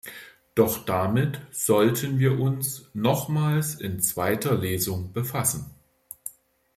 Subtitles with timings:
[0.55, 5.75] Doch damit sollten wir uns nochmals in zweiter Lesung befassen.